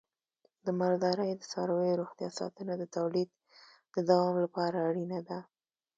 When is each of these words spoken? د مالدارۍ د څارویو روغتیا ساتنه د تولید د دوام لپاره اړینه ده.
د 0.65 0.67
مالدارۍ 0.79 1.31
د 1.35 1.43
څارویو 1.51 1.99
روغتیا 2.01 2.29
ساتنه 2.39 2.73
د 2.77 2.83
تولید 2.95 3.29
د 3.93 3.95
دوام 4.09 4.35
لپاره 4.45 4.77
اړینه 4.89 5.19
ده. 5.29 5.39